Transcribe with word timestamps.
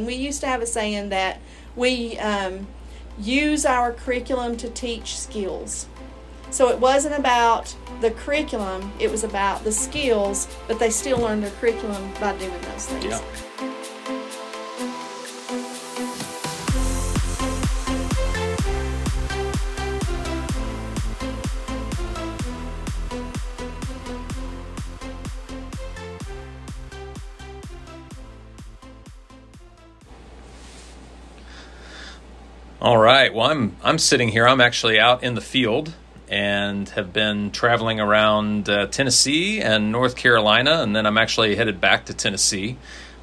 We 0.00 0.14
used 0.14 0.42
to 0.42 0.46
have 0.46 0.62
a 0.62 0.66
saying 0.66 1.08
that 1.08 1.40
we 1.74 2.16
um, 2.20 2.68
use 3.18 3.66
our 3.66 3.92
curriculum 3.92 4.56
to 4.58 4.70
teach 4.70 5.18
skills. 5.18 5.88
So 6.50 6.68
it 6.68 6.78
wasn't 6.78 7.18
about 7.18 7.74
the 8.00 8.12
curriculum, 8.12 8.92
it 9.00 9.10
was 9.10 9.24
about 9.24 9.64
the 9.64 9.72
skills, 9.72 10.46
but 10.68 10.78
they 10.78 10.90
still 10.90 11.18
learned 11.18 11.42
their 11.42 11.50
curriculum 11.50 12.12
by 12.20 12.36
doing 12.36 12.60
those 12.60 12.86
things. 12.86 13.06
Yeah. 13.06 13.74
All 32.80 32.96
right. 32.96 33.34
Well, 33.34 33.50
I'm 33.50 33.76
I'm 33.82 33.98
sitting 33.98 34.28
here. 34.28 34.46
I'm 34.46 34.60
actually 34.60 35.00
out 35.00 35.24
in 35.24 35.34
the 35.34 35.40
field 35.40 35.94
and 36.28 36.88
have 36.90 37.12
been 37.12 37.50
traveling 37.50 37.98
around 37.98 38.68
uh, 38.68 38.86
Tennessee 38.86 39.60
and 39.60 39.90
North 39.90 40.14
Carolina, 40.14 40.80
and 40.82 40.94
then 40.94 41.04
I'm 41.04 41.18
actually 41.18 41.56
headed 41.56 41.80
back 41.80 42.06
to 42.06 42.14
Tennessee 42.14 42.76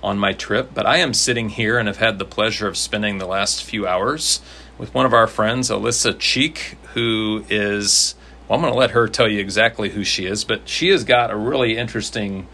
on 0.04 0.18
my 0.18 0.34
trip. 0.34 0.72
But 0.74 0.86
I 0.86 0.98
am 0.98 1.14
sitting 1.14 1.48
here 1.48 1.78
and 1.78 1.88
have 1.88 2.00
had 2.00 2.20
the 2.20 2.26
pleasure 2.26 2.68
of 2.68 2.76
spending 2.76 3.18
the 3.18 3.26
last 3.26 3.64
few 3.64 3.88
hours 3.88 4.42
with 4.78 4.94
one 4.94 5.06
of 5.06 5.14
our 5.14 5.26
friends, 5.26 5.70
Alissa 5.70 6.20
Cheek, 6.20 6.78
who 6.94 7.46
is. 7.48 8.16
Well, 8.50 8.58
I'm 8.58 8.62
going 8.62 8.74
to 8.74 8.78
let 8.78 8.92
her 8.92 9.08
tell 9.08 9.30
you 9.30 9.40
exactly 9.40 9.92
who 9.92 10.04
she 10.04 10.26
is, 10.26 10.44
but 10.44 10.68
she 10.68 10.90
has 10.90 11.06
got 11.06 11.32
a 11.32 11.36
really 11.38 11.78
interesting 11.78 12.50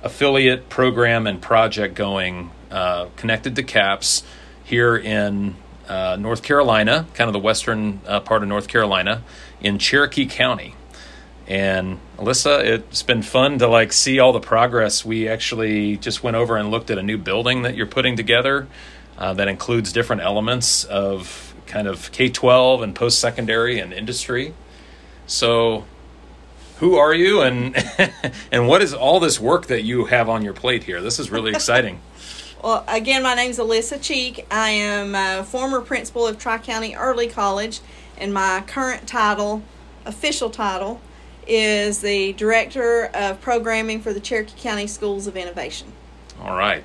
affiliate 0.00 0.68
program 0.68 1.26
and 1.26 1.42
project 1.42 1.96
going 1.96 2.52
uh, 2.70 3.06
connected 3.16 3.56
to 3.56 3.64
CAPS 3.64 4.22
here 4.62 4.96
in 4.96 5.56
uh, 5.88 6.16
North 6.18 6.42
Carolina, 6.42 7.06
kind 7.14 7.28
of 7.28 7.32
the 7.32 7.38
western 7.38 8.00
uh, 8.06 8.20
part 8.20 8.42
of 8.42 8.48
North 8.48 8.68
Carolina, 8.68 9.22
in 9.60 9.78
Cherokee 9.78 10.26
County. 10.26 10.74
And 11.46 12.00
Alissa, 12.18 12.64
it's 12.64 13.02
been 13.02 13.22
fun 13.22 13.58
to 13.60 13.68
like 13.68 13.92
see 13.92 14.18
all 14.18 14.32
the 14.32 14.40
progress. 14.40 15.04
We 15.04 15.28
actually 15.28 15.96
just 15.96 16.22
went 16.22 16.36
over 16.36 16.56
and 16.56 16.70
looked 16.70 16.90
at 16.90 16.98
a 16.98 17.02
new 17.02 17.18
building 17.18 17.62
that 17.62 17.76
you're 17.76 17.86
putting 17.86 18.16
together 18.16 18.66
uh, 19.16 19.32
that 19.34 19.48
includes 19.48 19.92
different 19.92 20.22
elements 20.22 20.84
of 20.84 21.54
kind 21.66 21.86
of 21.86 22.10
K 22.12 22.28
12 22.28 22.82
and 22.82 22.94
post 22.94 23.20
secondary 23.20 23.78
and 23.78 23.92
industry. 23.92 24.54
So, 25.26 25.84
who 26.78 26.96
are 26.96 27.14
you 27.14 27.42
and 27.42 27.76
and 28.52 28.66
what 28.68 28.82
is 28.82 28.92
all 28.92 29.20
this 29.20 29.40
work 29.40 29.66
that 29.66 29.82
you 29.82 30.06
have 30.06 30.28
on 30.28 30.42
your 30.42 30.52
plate 30.52 30.84
here? 30.84 31.00
This 31.00 31.18
is 31.18 31.30
really 31.30 31.52
exciting. 31.52 32.00
Well, 32.62 32.84
again, 32.88 33.22
my 33.22 33.34
name 33.34 33.50
is 33.50 33.58
Alissa 33.58 34.00
Cheek. 34.00 34.46
I 34.50 34.70
am 34.70 35.14
a 35.14 35.44
former 35.44 35.80
principal 35.80 36.26
of 36.26 36.38
Tri 36.38 36.58
County 36.58 36.94
Early 36.94 37.28
College, 37.28 37.80
and 38.16 38.32
my 38.32 38.64
current 38.66 39.06
title, 39.06 39.62
official 40.06 40.48
title, 40.48 41.00
is 41.46 42.00
the 42.00 42.32
Director 42.32 43.10
of 43.14 43.40
Programming 43.40 44.00
for 44.00 44.12
the 44.12 44.20
Cherokee 44.20 44.58
County 44.58 44.86
Schools 44.86 45.26
of 45.26 45.36
Innovation. 45.36 45.92
All 46.40 46.56
right. 46.56 46.82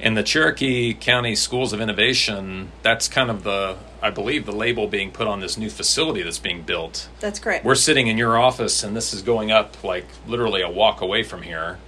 And 0.00 0.16
the 0.16 0.22
Cherokee 0.22 0.94
County 0.94 1.36
Schools 1.36 1.72
of 1.72 1.80
Innovation, 1.80 2.72
that's 2.82 3.06
kind 3.06 3.30
of 3.30 3.44
the, 3.44 3.76
I 4.00 4.10
believe, 4.10 4.46
the 4.46 4.52
label 4.52 4.88
being 4.88 5.12
put 5.12 5.28
on 5.28 5.40
this 5.40 5.56
new 5.56 5.70
facility 5.70 6.22
that's 6.22 6.40
being 6.40 6.62
built. 6.62 7.08
That's 7.20 7.38
correct. 7.38 7.64
We're 7.64 7.76
sitting 7.76 8.08
in 8.08 8.18
your 8.18 8.36
office, 8.38 8.82
and 8.82 8.96
this 8.96 9.12
is 9.12 9.22
going 9.22 9.52
up 9.52 9.84
like 9.84 10.06
literally 10.26 10.62
a 10.62 10.70
walk 10.70 11.02
away 11.02 11.22
from 11.22 11.42
here, 11.42 11.78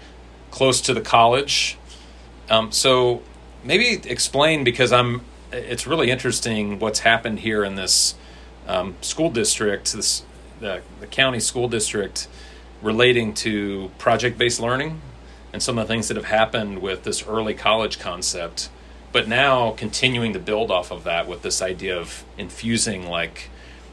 close 0.53 0.81
to 0.83 0.95
the 0.95 1.01
college. 1.01 1.79
Um, 2.51 2.73
so 2.73 3.23
maybe 3.63 4.01
explain 4.09 4.65
because 4.65 4.93
I'm. 4.93 5.23
It's 5.53 5.87
really 5.87 6.11
interesting 6.11 6.81
what's 6.81 7.01
happened 7.01 7.41
here 7.41 7.63
in 7.65 7.77
this 7.77 8.17
um, 8.67 8.97
school 9.01 9.31
district, 9.31 9.93
this 9.93 10.25
the, 10.61 10.83
the 11.01 11.07
county 11.07 11.41
school 11.41 11.69
district, 11.69 12.27
relating 12.83 13.35
to 13.35 13.91
project-based 13.99 14.61
learning 14.61 15.01
and 15.53 15.63
some 15.63 15.79
of 15.79 15.87
the 15.87 15.95
things 15.95 16.09
that 16.09 16.17
have 16.17 16.27
happened 16.27 16.83
with 16.83 17.05
this 17.05 17.27
early 17.27 17.55
college 17.55 18.01
concept. 18.01 18.69
But 19.13 19.29
now 19.29 19.71
continuing 19.71 20.33
to 20.33 20.41
build 20.41 20.73
off 20.73 20.91
of 20.91 21.05
that 21.05 21.29
with 21.29 21.43
this 21.43 21.63
idea 21.63 21.97
of 21.97 22.25
infusing 22.37 23.07
like 23.07 23.51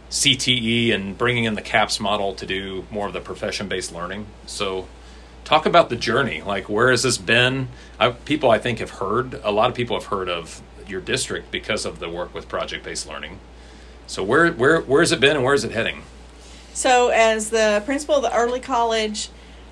CTE 0.09 0.91
and 0.91 1.15
bringing 1.15 1.43
in 1.43 1.53
the 1.53 1.61
CAPS 1.61 1.99
model 1.99 2.33
to 2.33 2.45
do 2.47 2.85
more 2.89 3.05
of 3.05 3.13
the 3.13 3.21
profession-based 3.21 3.93
learning. 3.93 4.25
So 4.47 4.87
talk 5.51 5.65
about 5.65 5.89
the 5.89 5.97
journey. 5.97 6.41
Like 6.41 6.69
where 6.69 6.91
has 6.91 7.03
this 7.03 7.17
been? 7.17 7.67
I, 7.99 8.11
people 8.11 8.49
i 8.49 8.57
think 8.57 8.79
have 8.79 8.91
heard 8.91 9.39
a 9.43 9.51
lot 9.51 9.69
of 9.69 9.75
people 9.75 9.99
have 9.99 10.05
heard 10.05 10.29
of 10.29 10.61
your 10.87 11.01
district 11.01 11.51
because 11.51 11.85
of 11.85 11.99
the 11.99 12.09
work 12.09 12.33
with 12.33 12.47
project-based 12.47 13.07
learning. 13.07 13.37
So 14.07 14.23
where 14.23 14.51
where 14.53 14.79
where 14.79 15.01
has 15.01 15.11
it 15.11 15.19
been 15.19 15.35
and 15.35 15.43
where 15.43 15.53
is 15.53 15.65
it 15.65 15.71
heading? 15.71 16.03
So, 16.73 17.09
as 17.09 17.49
the 17.49 17.83
principal 17.85 18.15
of 18.15 18.21
the 18.21 18.33
early 18.33 18.61
college, 18.61 19.27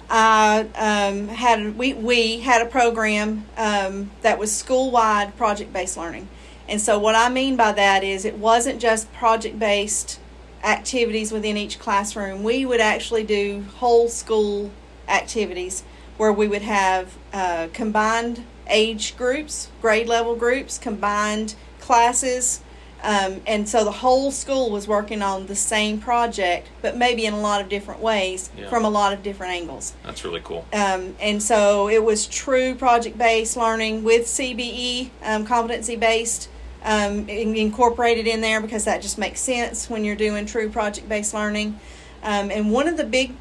I 0.09 0.67
um, 0.75 1.29
had 1.29 1.77
we 1.77 1.93
we 1.93 2.41
had 2.41 2.61
a 2.61 2.65
program 2.65 3.45
um, 3.55 4.11
that 4.21 4.37
was 4.37 4.51
school 4.51 4.91
wide 4.91 5.37
project 5.37 5.71
based 5.71 5.95
learning, 5.95 6.27
and 6.67 6.81
so 6.81 6.99
what 6.99 7.15
I 7.15 7.29
mean 7.29 7.55
by 7.55 7.71
that 7.71 8.03
is 8.03 8.25
it 8.25 8.37
wasn't 8.37 8.81
just 8.81 9.11
project 9.13 9.57
based 9.57 10.19
activities 10.61 11.31
within 11.31 11.55
each 11.55 11.79
classroom. 11.79 12.43
We 12.43 12.65
would 12.65 12.81
actually 12.81 13.23
do 13.23 13.63
whole 13.77 14.09
school 14.09 14.71
activities 15.09 15.83
where 16.17 16.31
we 16.33 16.47
would 16.47 16.61
have 16.61 17.17
uh, 17.33 17.67
combined 17.73 18.43
age 18.67 19.17
groups, 19.17 19.69
grade 19.81 20.07
level 20.07 20.35
groups, 20.35 20.77
combined 20.77 21.55
classes. 21.79 22.61
Um, 23.01 23.39
and 23.47 23.67
so 23.69 23.85
the 23.85 23.91
whole 23.91 24.29
school 24.29 24.69
was 24.69 24.85
working 24.85 25.21
on 25.21 25.47
the 25.47 25.55
same 25.55 25.99
project, 25.99 26.67
but 26.81 26.97
maybe 26.97 27.25
in 27.25 27.33
a 27.33 27.39
lot 27.39 27.61
of 27.61 27.69
different 27.69 28.01
ways 28.01 28.49
Yeah. 28.57 28.69
from 28.69 28.83
a 28.83 28.89
lot 28.89 29.13
of 29.13 29.23
different 29.23 29.53
angles. 29.53 29.93
that's 30.03 30.25
really 30.25 30.41
cool 30.43 30.65
Um, 30.73 31.15
and 31.21 31.41
so 31.41 31.87
it 31.87 32.03
was 32.03 32.27
true 32.27 32.75
project 32.75 33.17
based 33.17 33.55
learning 33.55 34.03
with 34.03 34.27
CBE, 34.27 35.11
um, 35.23 35.45
competency 35.45 35.95
based, 35.95 36.49
um, 36.83 37.29
in- 37.29 37.55
incorporated 37.55 38.27
in 38.27 38.41
there 38.41 38.59
because 38.59 38.83
that 38.83 39.01
just 39.01 39.17
makes 39.17 39.39
sense 39.39 39.89
when 39.89 40.03
you're 40.03 40.15
doing 40.17 40.45
true 40.45 40.69
project 40.69 41.07
based 41.07 41.33
learning. 41.33 41.79
Um, 42.21 42.51
and 42.51 42.69
one 42.69 42.89
of 42.89 42.97
the 42.97 43.05
big, 43.05 43.31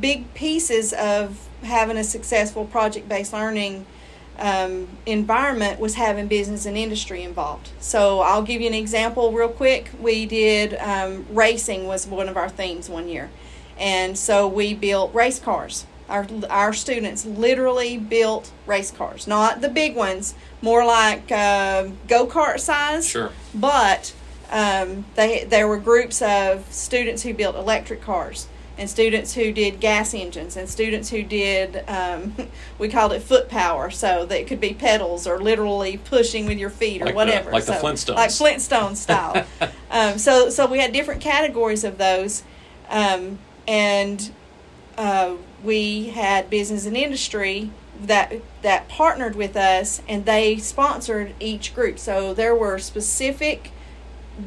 big 0.00 0.32
pieces 0.34 0.92
of 0.92 1.48
having 1.62 1.96
a 1.96 2.04
successful 2.04 2.64
project 2.64 3.08
based 3.08 3.32
learning 3.32 3.86
um, 4.38 4.88
environment 5.06 5.80
was 5.80 5.94
having 5.94 6.28
business 6.28 6.66
and 6.66 6.76
industry 6.76 7.22
involved. 7.22 7.70
So 7.80 8.20
I'll 8.20 8.42
give 8.42 8.60
you 8.60 8.66
an 8.66 8.74
example 8.74 9.32
real 9.32 9.48
quick. 9.48 9.90
We 10.00 10.26
did 10.26 10.74
um, 10.74 11.26
racing 11.30 11.86
was 11.86 12.06
one 12.06 12.28
of 12.28 12.36
our 12.36 12.48
themes 12.48 12.88
one 12.88 13.08
year, 13.08 13.30
and 13.78 14.18
so 14.18 14.46
we 14.46 14.74
built 14.74 15.14
race 15.14 15.38
cars. 15.38 15.86
Our 16.08 16.26
our 16.50 16.72
students 16.72 17.24
literally 17.24 17.96
built 17.98 18.52
race 18.66 18.90
cars, 18.90 19.26
not 19.26 19.60
the 19.60 19.68
big 19.68 19.96
ones, 19.96 20.34
more 20.60 20.84
like 20.84 21.32
uh, 21.32 21.88
go 22.06 22.26
kart 22.26 22.60
size. 22.60 23.08
Sure. 23.08 23.32
But 23.54 24.14
um, 24.52 25.06
they 25.14 25.44
there 25.44 25.66
were 25.66 25.78
groups 25.78 26.20
of 26.20 26.70
students 26.72 27.22
who 27.22 27.32
built 27.32 27.56
electric 27.56 28.02
cars 28.02 28.48
and 28.78 28.90
students 28.90 29.34
who 29.34 29.52
did 29.52 29.80
gas 29.80 30.12
engines 30.12 30.56
and 30.56 30.68
students 30.68 31.08
who 31.10 31.22
did 31.22 31.82
um, 31.88 32.34
we 32.78 32.88
called 32.88 33.12
it 33.12 33.22
foot 33.22 33.48
power 33.48 33.90
so 33.90 34.26
that 34.26 34.38
it 34.40 34.46
could 34.46 34.60
be 34.60 34.74
pedals 34.74 35.26
or 35.26 35.40
literally 35.40 35.96
pushing 35.96 36.46
with 36.46 36.58
your 36.58 36.70
feet 36.70 37.00
or 37.00 37.06
Like 37.06 37.12
the- 37.14 37.16
whatever. 37.16 37.50
like 37.52 37.64
the 37.64 37.72
Flintstones. 37.72 38.14
like 38.16 38.30
flintstone 38.30 38.96
style. 38.96 39.44
Um, 39.90 40.18
so 40.18 40.50
so 40.50 40.66
we 40.66 40.78
had 40.80 40.92
different 40.92 41.20
categories 41.22 41.84
of 41.84 41.96
those 41.96 42.42
um, 42.90 43.38
and 43.68 44.30
uh, 44.98 45.36
we 45.64 46.08
had 46.08 46.50
business 46.50 46.84
and 46.86 46.96
industry 46.96 47.70
that 48.00 48.34
that 48.62 48.88
partnered 48.88 49.36
with 49.36 49.56
us 49.56 50.02
and 50.08 50.26
they 50.26 50.58
sponsored 50.58 51.34
each 51.40 51.74
group. 51.74 51.98
So 51.98 52.34
there 52.34 52.54
were 52.54 52.78
specific 52.78 53.70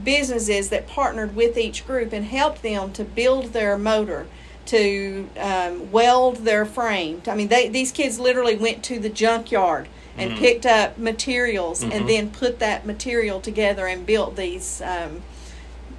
businesses 0.03 0.69
that 0.69 0.87
partnered 0.87 1.35
with 1.35 1.57
each 1.57 1.85
group 1.85 2.13
and 2.13 2.25
helped 2.25 2.61
them 2.61 2.91
to 2.93 3.03
build 3.03 3.53
their 3.53 3.77
motor 3.77 4.27
to 4.65 5.27
um, 5.39 5.91
weld 5.91 6.37
their 6.37 6.63
frame 6.65 7.21
i 7.27 7.33
mean 7.35 7.47
they, 7.47 7.67
these 7.69 7.91
kids 7.91 8.19
literally 8.19 8.55
went 8.55 8.83
to 8.83 8.99
the 8.99 9.09
junkyard 9.09 9.87
and 10.17 10.31
Mhm. 10.33 10.37
picked 10.37 10.65
up 10.65 10.97
materials 10.97 11.83
Mhm. 11.83 11.93
and 11.95 12.09
then 12.09 12.29
put 12.29 12.59
that 12.59 12.85
material 12.85 13.39
together 13.39 13.87
and 13.87 14.05
built 14.05 14.35
these 14.35 14.81
um, 14.85 15.21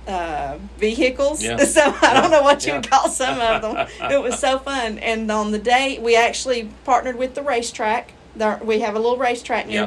uh, 0.07 0.59
vehicles. 0.79 1.43
Yeah. 1.43 1.57
So 1.65 1.95
I 2.03 2.15
don't 2.15 2.31
know 2.31 2.43
what 2.43 2.65
you 2.67 2.73
Yeah. 2.73 2.79
would 2.81 2.91
call 2.91 3.09
some 3.09 3.39
of 3.41 3.63
them. 3.63 3.87
it 4.11 4.21
was 4.21 4.39
so 4.39 4.59
fun. 4.59 4.99
And 4.99 5.31
on 5.31 5.53
the 5.53 5.59
day 5.59 5.99
we 6.01 6.17
actually 6.17 6.69
partnered 6.85 7.17
with 7.17 7.35
the 7.35 7.43
racetrack. 7.43 8.13
There, 8.37 8.59
we 8.63 8.81
have 8.81 8.95
a 8.95 8.99
little 8.99 9.17
racetrack 9.19 9.67
Yeah. 9.71 9.83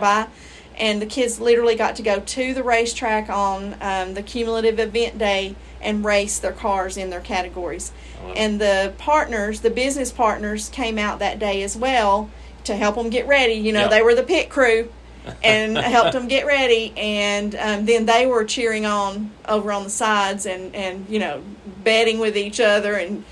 And 0.78 1.02
the 1.02 1.06
kids 1.06 1.40
literally 1.40 1.76
got 1.76 1.96
to 1.98 2.02
go 2.02 2.20
to 2.20 2.54
the 2.54 2.64
racetrack 2.64 3.30
on 3.30 3.76
um, 3.82 4.14
the 4.14 4.24
cumulative 4.24 4.80
event 4.80 5.18
day 5.18 5.56
and 5.82 6.04
race 6.04 6.40
their 6.40 6.54
cars 6.54 6.98
in 6.98 7.10
their 7.10 7.22
categories. 7.22 7.92
And 8.36 8.60
the 8.60 8.94
partners, 8.98 9.62
the 9.62 9.70
business 9.70 10.12
partners, 10.12 10.70
came 10.70 10.98
out 10.98 11.20
that 11.20 11.40
day 11.40 11.62
as 11.62 11.76
well 11.76 12.30
to 12.64 12.76
help 12.76 12.96
them 12.96 13.10
get 13.10 13.28
ready. 13.28 13.56
You 13.56 13.74
know, 13.74 13.82
Yeah. 13.82 13.88
they 13.90 14.02
were 14.02 14.16
the 14.16 14.24
pit 14.24 14.50
crew. 14.50 14.90
and 15.44 15.78
helped 15.78 16.12
them 16.12 16.28
get 16.28 16.46
ready. 16.46 16.94
And 16.98 17.56
um, 17.56 17.86
then 17.86 18.06
they 18.06 18.26
were 18.26 18.44
cheering 18.44 18.86
on 18.86 19.32
over 19.48 19.72
on 19.72 19.86
the 19.86 19.90
sides 19.90 20.46
and, 20.46 20.76
and 20.76 21.06
you 21.08 21.18
know, 21.18 21.42
betting 21.82 22.20
with 22.20 22.36
each 22.36 22.60
other 22.60 22.96
and 22.96 23.24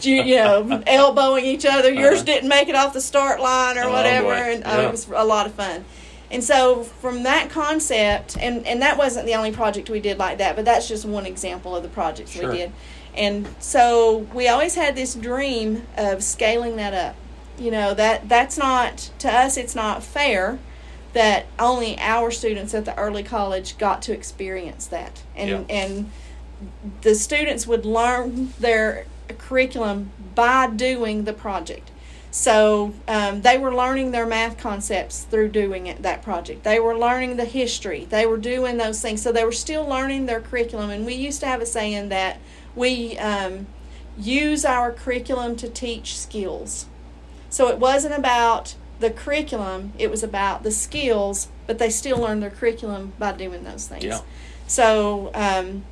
you, 0.00 0.22
you 0.22 0.36
know, 0.36 0.82
elbowing 0.86 1.44
each 1.44 1.66
other. 1.66 1.92
Yours 1.92 2.16
uh-huh. 2.16 2.24
didn't 2.24 2.48
make 2.48 2.68
it 2.68 2.74
off 2.74 2.94
the 2.94 3.00
start 3.00 3.40
line 3.40 3.76
or 3.76 3.84
oh, 3.84 3.92
whatever, 3.92 4.28
boy. 4.28 4.32
and 4.32 4.64
uh, 4.64 4.86
it 4.88 4.90
was 4.90 5.08
a 5.08 5.24
lot 5.24 5.46
of 5.46 5.52
fun. 5.52 5.84
And 6.30 6.44
so 6.44 6.84
from 6.84 7.24
that 7.24 7.50
concept, 7.50 8.36
and 8.38 8.66
and 8.66 8.82
that 8.82 8.96
wasn't 8.96 9.26
the 9.26 9.34
only 9.34 9.52
project 9.52 9.90
we 9.90 10.00
did 10.00 10.18
like 10.18 10.38
that, 10.38 10.56
but 10.56 10.64
that's 10.64 10.88
just 10.88 11.04
one 11.04 11.26
example 11.26 11.74
of 11.74 11.82
the 11.82 11.88
projects 11.88 12.32
sure. 12.32 12.50
we 12.50 12.56
did. 12.56 12.72
And 13.14 13.48
so 13.58 14.28
we 14.32 14.46
always 14.46 14.76
had 14.76 14.94
this 14.94 15.14
dream 15.14 15.86
of 15.96 16.22
scaling 16.22 16.76
that 16.76 16.94
up. 16.94 17.16
You 17.58 17.70
know 17.72 17.94
that 17.94 18.28
that's 18.28 18.56
not 18.56 19.10
to 19.18 19.30
us. 19.30 19.56
It's 19.56 19.74
not 19.74 20.02
fair 20.02 20.58
that 21.12 21.46
only 21.58 21.98
our 21.98 22.30
students 22.30 22.72
at 22.72 22.84
the 22.84 22.96
early 22.96 23.24
college 23.24 23.76
got 23.76 24.00
to 24.02 24.12
experience 24.12 24.86
that, 24.86 25.22
and 25.34 25.50
yeah. 25.50 25.64
and 25.68 26.10
the 27.02 27.14
students 27.14 27.66
would 27.66 27.84
learn 27.84 28.52
their 28.60 29.06
curriculum 29.38 30.12
by 30.34 30.68
doing 30.68 31.24
the 31.24 31.32
project. 31.32 31.90
So 32.30 32.94
um, 33.08 33.42
they 33.42 33.58
were 33.58 33.74
learning 33.74 34.12
their 34.12 34.26
math 34.26 34.56
concepts 34.56 35.24
through 35.24 35.48
doing 35.48 35.86
it, 35.86 36.02
that 36.02 36.22
project. 36.22 36.62
They 36.62 36.78
were 36.78 36.96
learning 36.96 37.36
the 37.36 37.44
history. 37.44 38.04
They 38.04 38.24
were 38.24 38.36
doing 38.36 38.76
those 38.76 39.00
things. 39.00 39.22
So 39.22 39.32
they 39.32 39.44
were 39.44 39.52
still 39.52 39.84
learning 39.84 40.26
their 40.26 40.40
curriculum. 40.40 40.90
And 40.90 41.04
we 41.04 41.14
used 41.14 41.40
to 41.40 41.46
have 41.46 41.60
a 41.60 41.66
saying 41.66 42.08
that 42.10 42.38
we 42.76 43.18
um, 43.18 43.66
use 44.16 44.64
our 44.64 44.92
curriculum 44.92 45.56
to 45.56 45.68
teach 45.68 46.16
skills. 46.16 46.86
So 47.48 47.68
it 47.68 47.78
wasn't 47.78 48.16
about 48.16 48.76
the 49.00 49.10
curriculum, 49.10 49.92
it 49.98 50.10
was 50.10 50.22
about 50.22 50.62
the 50.62 50.70
skills, 50.70 51.48
but 51.66 51.78
they 51.78 51.90
still 51.90 52.18
learned 52.18 52.42
their 52.42 52.50
curriculum 52.50 53.14
by 53.18 53.32
doing 53.32 53.64
those 53.64 53.88
things. 53.88 54.04
Yeah. 54.04 54.20
So 54.66 55.30
um, 55.34 55.84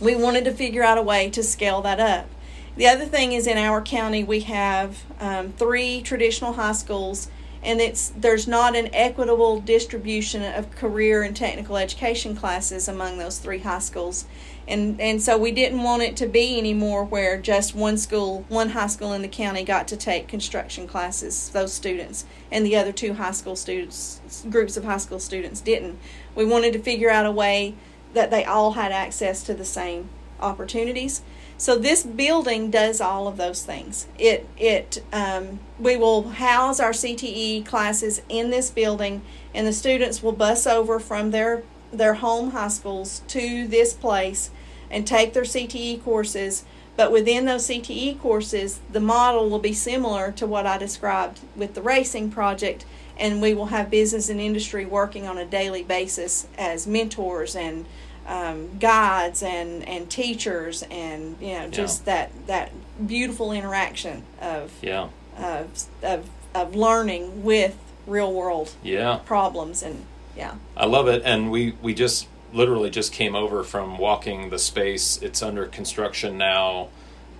we 0.00 0.16
wanted 0.16 0.44
to 0.44 0.52
figure 0.52 0.82
out 0.82 0.98
a 0.98 1.02
way 1.02 1.30
to 1.30 1.42
scale 1.42 1.80
that 1.82 2.00
up. 2.00 2.28
The 2.74 2.88
other 2.88 3.04
thing 3.04 3.32
is 3.32 3.46
in 3.46 3.58
our 3.58 3.82
county 3.82 4.24
we 4.24 4.40
have 4.40 5.04
um, 5.20 5.52
three 5.52 6.00
traditional 6.00 6.54
high 6.54 6.72
schools, 6.72 7.28
and 7.62 7.82
it's 7.82 8.08
there's 8.16 8.48
not 8.48 8.74
an 8.74 8.88
equitable 8.94 9.60
distribution 9.60 10.42
of 10.42 10.70
career 10.70 11.22
and 11.22 11.36
technical 11.36 11.76
education 11.76 12.34
classes 12.34 12.88
among 12.88 13.18
those 13.18 13.38
three 13.38 13.58
high 13.58 13.78
schools, 13.78 14.24
and 14.66 14.98
and 15.02 15.22
so 15.22 15.36
we 15.36 15.52
didn't 15.52 15.82
want 15.82 16.02
it 16.02 16.16
to 16.16 16.26
be 16.26 16.58
anymore 16.58 17.04
where 17.04 17.38
just 17.38 17.74
one 17.74 17.98
school, 17.98 18.46
one 18.48 18.70
high 18.70 18.86
school 18.86 19.12
in 19.12 19.20
the 19.20 19.28
county 19.28 19.64
got 19.64 19.86
to 19.88 19.96
take 19.96 20.26
construction 20.26 20.88
classes, 20.88 21.50
those 21.50 21.74
students, 21.74 22.24
and 22.50 22.64
the 22.64 22.74
other 22.74 22.92
two 22.92 23.14
high 23.14 23.32
school 23.32 23.54
students 23.54 24.46
groups 24.48 24.78
of 24.78 24.84
high 24.84 24.96
school 24.96 25.20
students 25.20 25.60
didn't. 25.60 25.98
We 26.34 26.46
wanted 26.46 26.72
to 26.72 26.78
figure 26.78 27.10
out 27.10 27.26
a 27.26 27.32
way 27.32 27.74
that 28.14 28.30
they 28.30 28.46
all 28.46 28.72
had 28.72 28.92
access 28.92 29.42
to 29.42 29.52
the 29.52 29.64
same 29.66 30.08
opportunities. 30.42 31.22
So 31.56 31.78
this 31.78 32.02
building 32.02 32.70
does 32.70 33.00
all 33.00 33.28
of 33.28 33.36
those 33.36 33.64
things. 33.64 34.06
It 34.18 34.48
it 34.58 35.02
um, 35.12 35.60
we 35.78 35.96
will 35.96 36.30
house 36.30 36.80
our 36.80 36.90
CTE 36.90 37.64
classes 37.64 38.20
in 38.28 38.50
this 38.50 38.70
building, 38.70 39.22
and 39.54 39.66
the 39.66 39.72
students 39.72 40.22
will 40.22 40.32
bus 40.32 40.66
over 40.66 40.98
from 40.98 41.30
their 41.30 41.62
their 41.92 42.14
home 42.14 42.50
high 42.50 42.68
schools 42.68 43.22
to 43.28 43.66
this 43.68 43.92
place 43.92 44.50
and 44.90 45.06
take 45.06 45.32
their 45.32 45.44
CTE 45.44 46.02
courses. 46.02 46.64
But 46.96 47.12
within 47.12 47.46
those 47.46 47.68
CTE 47.68 48.20
courses, 48.20 48.80
the 48.90 49.00
model 49.00 49.48
will 49.48 49.58
be 49.58 49.72
similar 49.72 50.30
to 50.32 50.46
what 50.46 50.66
I 50.66 50.76
described 50.76 51.40
with 51.56 51.74
the 51.74 51.80
racing 51.80 52.30
project, 52.30 52.84
and 53.16 53.40
we 53.40 53.54
will 53.54 53.66
have 53.66 53.88
business 53.88 54.28
and 54.28 54.40
industry 54.40 54.84
working 54.84 55.26
on 55.26 55.38
a 55.38 55.46
daily 55.46 55.82
basis 55.82 56.48
as 56.58 56.86
mentors 56.86 57.56
and 57.56 57.86
um, 58.26 58.78
guides 58.78 59.42
and, 59.42 59.86
and 59.88 60.10
teachers 60.10 60.82
and 60.90 61.36
you 61.40 61.54
know 61.54 61.68
just 61.68 62.06
yeah. 62.06 62.28
that 62.28 62.46
that 62.46 63.06
beautiful 63.06 63.52
interaction 63.52 64.22
of 64.40 64.72
yeah. 64.82 65.08
of, 65.38 65.84
of 66.02 66.30
of 66.54 66.74
learning 66.74 67.42
with 67.42 67.76
real 68.06 68.32
world 68.32 68.72
yeah. 68.82 69.20
problems 69.24 69.82
and 69.82 70.04
yeah. 70.36 70.54
I 70.76 70.86
love 70.86 71.08
it. 71.08 71.22
And 71.24 71.50
we 71.50 71.72
we 71.82 71.94
just 71.94 72.28
literally 72.52 72.90
just 72.90 73.12
came 73.12 73.34
over 73.34 73.62
from 73.62 73.98
walking 73.98 74.50
the 74.50 74.58
space. 74.58 75.20
It's 75.22 75.42
under 75.42 75.66
construction 75.66 76.38
now. 76.38 76.88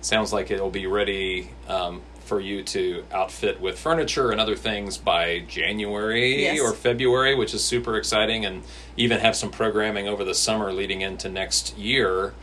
Sounds 0.01 0.33
like 0.33 0.51
it'll 0.51 0.69
be 0.69 0.85
ready 0.85 1.49
um, 1.67 2.01
for 2.25 2.39
you 2.39 2.63
to 2.63 3.03
outfit 3.11 3.59
with 3.59 3.77
furniture 3.77 4.31
and 4.31 4.39
other 4.39 4.55
things 4.55 4.97
by 4.97 5.39
January 5.39 6.43
yes. 6.43 6.59
or 6.59 6.73
February, 6.73 7.35
which 7.35 7.53
is 7.53 7.63
super 7.63 7.97
exciting, 7.97 8.45
and 8.45 8.63
even 8.97 9.19
have 9.19 9.35
some 9.35 9.51
programming 9.51 10.07
over 10.07 10.23
the 10.23 10.33
summer 10.33 10.71
leading 10.71 11.01
into 11.01 11.29
next 11.29 11.77
year. 11.77 12.33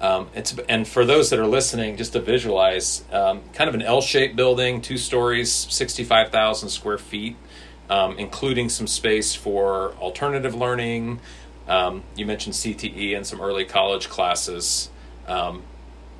Um, 0.00 0.28
it's 0.34 0.56
and 0.68 0.88
for 0.88 1.04
those 1.04 1.30
that 1.30 1.38
are 1.38 1.46
listening, 1.46 1.96
just 1.96 2.14
to 2.14 2.20
visualize, 2.20 3.04
um, 3.12 3.42
kind 3.52 3.68
of 3.68 3.74
an 3.74 3.82
L-shaped 3.82 4.34
building, 4.34 4.80
two 4.80 4.96
stories, 4.96 5.52
sixty-five 5.52 6.30
thousand 6.30 6.70
square 6.70 6.96
feet, 6.96 7.36
um, 7.90 8.18
including 8.18 8.70
some 8.70 8.86
space 8.86 9.34
for 9.34 9.92
alternative 10.00 10.54
learning. 10.54 11.20
Um, 11.68 12.02
you 12.16 12.24
mentioned 12.24 12.54
CTE 12.54 13.14
and 13.14 13.26
some 13.26 13.40
early 13.40 13.66
college 13.66 14.08
classes. 14.08 14.88
Um, 15.28 15.62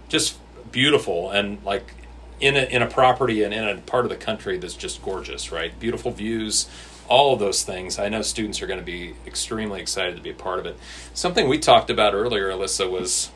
just 0.08 0.38
beautiful 0.70 1.30
and 1.30 1.62
like 1.64 1.94
in 2.40 2.56
a, 2.56 2.62
in 2.62 2.82
a 2.82 2.86
property 2.86 3.42
and 3.42 3.52
in 3.52 3.68
a 3.68 3.76
part 3.76 4.04
of 4.04 4.10
the 4.10 4.16
country 4.16 4.58
that's 4.58 4.74
just 4.74 5.02
gorgeous, 5.02 5.52
right? 5.52 5.78
Beautiful 5.78 6.10
views, 6.10 6.68
all 7.08 7.34
of 7.34 7.40
those 7.40 7.62
things. 7.62 7.98
I 7.98 8.08
know 8.08 8.22
students 8.22 8.62
are 8.62 8.66
going 8.66 8.80
to 8.80 8.86
be 8.86 9.14
extremely 9.26 9.80
excited 9.80 10.16
to 10.16 10.22
be 10.22 10.30
a 10.30 10.34
part 10.34 10.58
of 10.58 10.66
it. 10.66 10.78
Something 11.12 11.48
we 11.48 11.58
talked 11.58 11.90
about 11.90 12.14
earlier, 12.14 12.48
Alissa, 12.48 12.90
was 12.90 13.30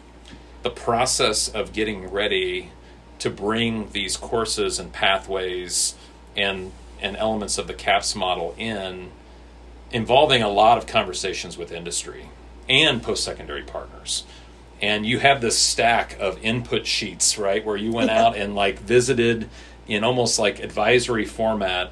the 0.62 0.70
process 0.70 1.48
of 1.48 1.72
getting 1.72 2.10
ready 2.10 2.70
to 3.18 3.30
bring 3.30 3.90
these 3.90 4.16
courses 4.16 4.78
and 4.78 4.92
pathways 4.92 5.94
and 6.36 6.72
and 7.00 7.16
elements 7.18 7.58
of 7.58 7.66
the 7.66 7.74
CAPS 7.74 8.14
model 8.14 8.54
in, 8.56 9.10
involving 9.92 10.42
a 10.42 10.48
lot 10.48 10.78
of 10.78 10.86
conversations 10.86 11.58
with 11.58 11.70
industry 11.70 12.30
and 12.66 13.02
post-secondary 13.02 13.62
partners 13.62 14.24
and 14.80 15.06
you 15.06 15.18
have 15.18 15.40
this 15.40 15.58
stack 15.58 16.16
of 16.18 16.42
input 16.42 16.86
sheets, 16.86 17.38
right, 17.38 17.64
where 17.64 17.76
you 17.76 17.92
went 17.92 18.10
out 18.10 18.36
and 18.36 18.54
like 18.54 18.78
visited 18.80 19.48
in 19.86 20.04
almost 20.04 20.38
like 20.38 20.60
advisory 20.60 21.24
format 21.24 21.90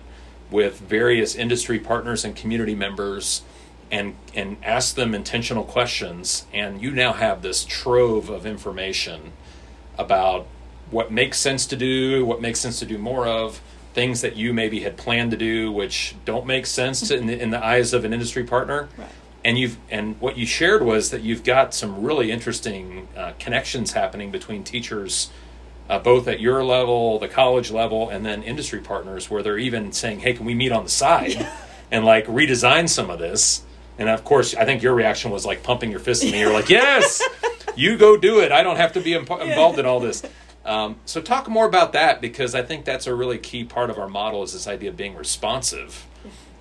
with 0.50 0.78
various 0.78 1.34
industry 1.34 1.78
partners 1.78 2.24
and 2.24 2.36
community 2.36 2.74
members 2.74 3.42
and 3.90 4.14
and 4.34 4.56
asked 4.62 4.96
them 4.96 5.14
intentional 5.14 5.64
questions 5.64 6.46
and 6.52 6.80
you 6.80 6.90
now 6.90 7.12
have 7.12 7.42
this 7.42 7.64
trove 7.64 8.30
of 8.30 8.46
information 8.46 9.32
about 9.98 10.46
what 10.90 11.10
makes 11.10 11.38
sense 11.38 11.66
to 11.66 11.76
do, 11.76 12.24
what 12.24 12.40
makes 12.40 12.60
sense 12.60 12.78
to 12.78 12.86
do 12.86 12.98
more 12.98 13.26
of, 13.26 13.60
things 13.94 14.20
that 14.20 14.36
you 14.36 14.52
maybe 14.52 14.80
had 14.80 14.96
planned 14.96 15.30
to 15.30 15.36
do 15.36 15.70
which 15.70 16.14
don't 16.24 16.46
make 16.46 16.66
sense 16.66 17.08
to, 17.08 17.16
in, 17.16 17.26
the, 17.26 17.40
in 17.40 17.50
the 17.50 17.62
eyes 17.62 17.92
of 17.92 18.04
an 18.04 18.12
industry 18.12 18.44
partner. 18.44 18.88
Right 18.96 19.08
and 19.44 19.58
you've 19.58 19.76
and 19.90 20.20
what 20.20 20.36
you 20.36 20.46
shared 20.46 20.82
was 20.82 21.10
that 21.10 21.22
you've 21.22 21.44
got 21.44 21.74
some 21.74 22.02
really 22.02 22.30
interesting 22.30 23.08
uh, 23.16 23.32
connections 23.38 23.92
happening 23.92 24.30
between 24.30 24.64
teachers 24.64 25.30
uh, 25.88 25.98
both 25.98 26.28
at 26.28 26.40
your 26.40 26.64
level 26.64 27.18
the 27.18 27.28
college 27.28 27.70
level 27.70 28.08
and 28.08 28.24
then 28.24 28.42
industry 28.42 28.80
partners 28.80 29.30
where 29.30 29.42
they're 29.42 29.58
even 29.58 29.92
saying 29.92 30.20
hey 30.20 30.32
can 30.32 30.46
we 30.46 30.54
meet 30.54 30.72
on 30.72 30.84
the 30.84 30.90
side 30.90 31.46
and 31.90 32.04
like 32.04 32.26
redesign 32.26 32.88
some 32.88 33.10
of 33.10 33.18
this? 33.18 33.62
And 33.98 34.08
of 34.08 34.24
course 34.24 34.54
i 34.54 34.64
think 34.64 34.82
your 34.82 34.94
reaction 34.94 35.30
was 35.30 35.44
like 35.44 35.62
pumping 35.62 35.90
your 35.90 36.00
fist 36.00 36.24
in 36.24 36.32
the 36.32 36.38
air 36.38 36.52
like 36.52 36.68
yes 36.68 37.22
you 37.76 37.96
go 37.96 38.16
do 38.16 38.40
it. 38.40 38.52
I 38.52 38.62
don't 38.62 38.76
have 38.76 38.92
to 38.94 39.00
be 39.00 39.14
imp- 39.14 39.30
involved 39.30 39.78
in 39.78 39.86
all 39.86 40.00
this. 40.00 40.22
Um, 40.64 40.96
so 41.04 41.20
talk 41.20 41.48
more 41.48 41.66
about 41.66 41.92
that 41.94 42.20
because 42.20 42.54
i 42.54 42.62
think 42.62 42.84
that's 42.84 43.08
a 43.08 43.14
really 43.14 43.38
key 43.38 43.64
part 43.64 43.90
of 43.90 43.98
our 43.98 44.08
model 44.08 44.44
is 44.44 44.52
this 44.52 44.68
idea 44.68 44.90
of 44.90 44.96
being 44.96 45.16
responsive. 45.16 46.06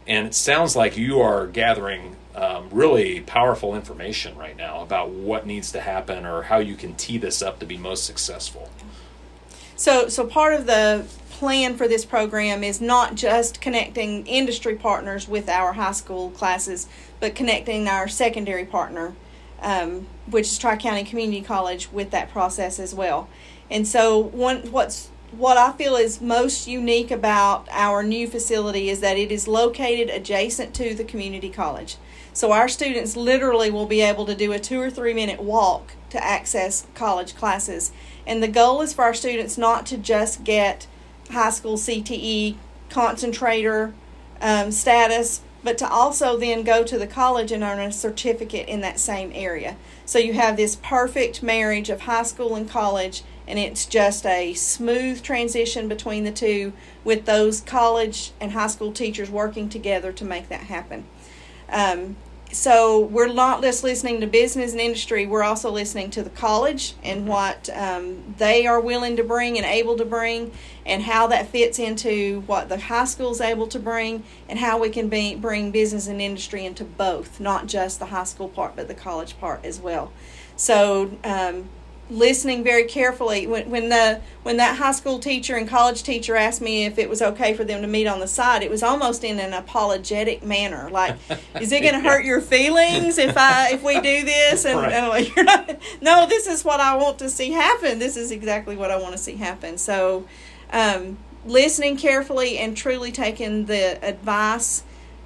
And 0.07 0.27
it 0.27 0.33
sounds 0.33 0.75
like 0.75 0.97
you 0.97 1.21
are 1.21 1.45
gathering 1.45 2.15
um, 2.35 2.69
really 2.71 3.21
powerful 3.21 3.75
information 3.75 4.37
right 4.37 4.55
now 4.55 4.81
about 4.81 5.09
what 5.09 5.45
needs 5.45 5.71
to 5.73 5.81
happen 5.81 6.25
or 6.25 6.43
how 6.43 6.57
you 6.59 6.75
can 6.75 6.95
tee 6.95 7.17
this 7.17 7.41
up 7.41 7.59
to 7.59 7.65
be 7.65 7.77
most 7.77 8.05
successful. 8.05 8.69
So, 9.75 10.07
so 10.07 10.25
part 10.25 10.53
of 10.53 10.65
the 10.65 11.05
plan 11.29 11.75
for 11.75 11.87
this 11.87 12.05
program 12.05 12.63
is 12.63 12.79
not 12.79 13.15
just 13.15 13.61
connecting 13.61 14.27
industry 14.27 14.75
partners 14.75 15.27
with 15.27 15.49
our 15.49 15.73
high 15.73 15.91
school 15.91 16.29
classes, 16.29 16.87
but 17.19 17.33
connecting 17.33 17.87
our 17.87 18.07
secondary 18.07 18.63
partner, 18.63 19.15
um, 19.61 20.05
which 20.27 20.45
is 20.45 20.57
Tri 20.59 20.77
County 20.77 21.03
Community 21.03 21.41
College, 21.41 21.91
with 21.91 22.11
that 22.11 22.29
process 22.29 22.79
as 22.79 22.93
well. 22.93 23.27
And 23.71 23.87
so, 23.87 24.19
one 24.19 24.71
what's 24.71 25.09
what 25.31 25.57
I 25.57 25.71
feel 25.71 25.95
is 25.95 26.21
most 26.21 26.67
unique 26.67 27.09
about 27.09 27.67
our 27.71 28.03
new 28.03 28.27
facility 28.27 28.89
is 28.89 28.99
that 28.99 29.17
it 29.17 29.31
is 29.31 29.47
located 29.47 30.09
adjacent 30.09 30.73
to 30.75 30.93
the 30.93 31.03
community 31.03 31.49
college. 31.49 31.97
So 32.33 32.51
our 32.53 32.69
students 32.69 33.17
literally 33.17 33.69
will 33.69 33.85
be 33.85 34.01
able 34.01 34.25
to 34.25 34.35
do 34.35 34.53
a 34.53 34.59
two 34.59 34.79
or 34.79 34.89
three 34.89 35.13
minute 35.13 35.41
walk 35.41 35.93
to 36.11 36.23
access 36.23 36.87
college 36.95 37.35
classes. 37.35 37.91
And 38.25 38.41
the 38.41 38.47
goal 38.47 38.81
is 38.81 38.93
for 38.93 39.03
our 39.03 39.13
students 39.13 39.57
not 39.57 39.85
to 39.87 39.97
just 39.97 40.43
get 40.43 40.87
high 41.29 41.49
school 41.49 41.77
CTE 41.77 42.55
concentrator 42.89 43.93
um, 44.41 44.71
status, 44.71 45.41
but 45.63 45.77
to 45.77 45.87
also 45.87 46.37
then 46.37 46.63
go 46.63 46.83
to 46.83 46.97
the 46.97 47.07
college 47.07 47.51
and 47.51 47.63
earn 47.63 47.79
a 47.79 47.91
certificate 47.91 48.67
in 48.67 48.81
that 48.81 48.99
same 48.99 49.31
area. 49.33 49.77
So 50.05 50.19
you 50.19 50.33
have 50.33 50.57
this 50.57 50.75
perfect 50.77 51.43
marriage 51.43 51.89
of 51.89 52.01
high 52.01 52.23
school 52.23 52.55
and 52.55 52.69
college, 52.69 53.23
and 53.47 53.59
it's 53.59 53.85
just 53.85 54.25
a 54.25 54.53
smooth 54.53 55.21
transition 55.21 55.87
between 55.87 56.23
the 56.23 56.31
two 56.31 56.73
with 57.03 57.25
those 57.25 57.61
college 57.61 58.31
and 58.39 58.53
high 58.53 58.67
school 58.67 58.91
teachers 58.91 59.29
working 59.29 59.69
together 59.69 60.11
to 60.13 60.25
make 60.25 60.49
that 60.49 60.61
happen. 60.61 61.05
Um, 61.71 62.17
so 62.51 62.99
we're 62.99 63.31
not 63.31 63.61
just 63.61 63.83
listening 63.83 64.19
to 64.21 64.27
business 64.27 64.73
and 64.73 64.81
industry. 64.81 65.25
We're 65.25 65.43
also 65.43 65.71
listening 65.71 66.09
to 66.11 66.23
the 66.23 66.29
college 66.29 66.95
and 67.01 67.25
what 67.25 67.69
um, 67.73 68.35
they 68.37 68.67
are 68.67 68.79
willing 68.79 69.15
to 69.17 69.23
bring 69.23 69.57
and 69.57 69.65
able 69.65 69.95
to 69.97 70.05
bring 70.05 70.51
and 70.85 71.03
how 71.03 71.27
that 71.27 71.47
fits 71.47 71.79
into 71.79 72.41
what 72.47 72.67
the 72.67 72.77
high 72.77 73.05
school 73.05 73.31
is 73.31 73.39
able 73.39 73.67
to 73.67 73.79
bring 73.79 74.23
and 74.49 74.59
how 74.59 74.77
we 74.77 74.89
can 74.89 75.07
be, 75.07 75.35
bring 75.35 75.71
business 75.71 76.07
and 76.07 76.21
industry 76.21 76.65
into 76.65 76.83
both 76.83 77.39
not 77.39 77.67
just 77.67 77.99
the 77.99 78.07
high 78.07 78.25
school 78.25 78.49
part 78.49 78.75
but 78.75 78.89
the 78.89 78.95
college 78.95 79.39
part 79.39 79.63
as 79.63 79.79
well. 79.79 80.11
So 80.57 81.17
um, 81.23 81.69
listening 82.11 82.61
very 82.63 82.83
carefully. 82.83 83.47
When, 83.47 83.69
when 83.69 83.89
the 83.89 84.21
when 84.43 84.57
that 84.57 84.77
high 84.77 84.91
school 84.91 85.17
teacher 85.17 85.55
and 85.55 85.67
college 85.67 86.03
teacher 86.03 86.35
asked 86.35 86.61
me 86.61 86.85
if 86.85 86.97
it 86.97 87.09
was 87.09 87.21
okay 87.21 87.53
for 87.53 87.63
them 87.63 87.81
to 87.81 87.87
meet 87.87 88.05
on 88.05 88.19
the 88.19 88.27
side 88.27 88.63
it 88.63 88.69
was 88.69 88.83
almost 88.83 89.23
in 89.23 89.39
an 89.39 89.53
apologetic 89.53 90.43
manner. 90.43 90.89
Like 90.89 91.17
is 91.59 91.71
it 91.71 91.81
going 91.81 91.93
to 91.93 92.01
hurt 92.01 92.25
your 92.25 92.41
feelings 92.41 93.17
if 93.17 93.37
i 93.37 93.69
if 93.71 93.81
we 93.81 93.95
do 93.95 94.25
this? 94.25 94.65
And, 94.65 94.79
right. 94.79 94.91
and 94.91 95.07
like, 95.07 95.35
you're 95.35 95.45
not, 95.45 95.77
no 96.01 96.27
this 96.27 96.47
is 96.47 96.63
what 96.65 96.79
i 96.79 96.95
want 96.95 97.17
to 97.19 97.29
see 97.29 97.51
happen. 97.51 97.97
This 97.97 98.17
is 98.17 98.31
exactly 98.31 98.75
what 98.75 98.91
i 98.91 98.97
want 98.97 99.13
to 99.13 99.17
see 99.17 99.35
happen. 99.35 99.77
So 99.77 100.27
um, 100.73 101.17
listening 101.45 101.97
carefully 101.97 102.57
and 102.57 102.75
truly 102.75 103.11
taking 103.11 103.65
the 103.65 104.03
advice 104.03 104.83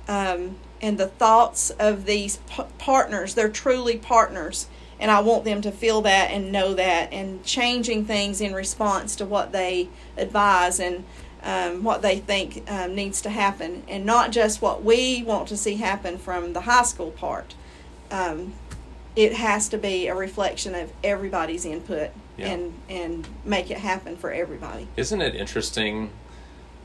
um, 0.08 0.58
and 0.82 0.98
the 0.98 1.08
thoughts 1.08 1.72
of 1.72 2.06
these 2.06 2.38
p- 2.50 2.64
partners 2.78 3.34
they're 3.34 3.50
truly 3.50 3.98
partners 3.98 4.68
and 5.00 5.12
I 5.12 5.20
want 5.22 5.44
them 5.44 5.62
to 5.62 5.72
feel 5.72 6.02
that 6.02 6.32
and 6.32 6.52
know 6.52 6.74
that 6.74 7.12
and 7.12 7.44
changing 7.44 8.06
things 8.06 8.42
in 8.42 8.54
response 8.54 9.16
to 9.18 9.26
what 9.26 9.52
they 9.52 9.90
advise 10.18 10.80
and 10.80 11.04
um, 11.44 11.84
what 11.84 12.02
they 12.02 12.20
think 12.20 12.64
um, 12.70 12.96
needs 12.96 13.22
to 13.22 13.30
happen 13.30 13.84
and 13.88 14.06
not 14.06 14.32
just 14.32 14.62
what 14.62 14.84
we 14.84 15.24
want 15.24 15.48
to 15.50 15.58
see 15.58 15.76
happen 15.76 16.18
from 16.18 16.54
the 16.54 16.62
high 16.62 16.84
school 16.84 17.12
part. 17.12 17.56
Um, 18.10 18.54
it 19.16 19.34
has 19.34 19.70
to 19.70 19.78
be 19.78 20.08
a 20.08 20.16
reflection 20.16 20.76
of 20.76 20.92
everybody's 21.04 21.66
input 21.66 22.12
yeah. 22.38 22.48
and 22.48 22.74
and 22.90 23.28
make 23.46 23.72
it 23.72 23.78
happen 23.78 24.18
for 24.18 24.32
everybody. 24.32 24.88
Isn't 24.98 25.22
it 25.22 25.36
interesting? 25.36 26.12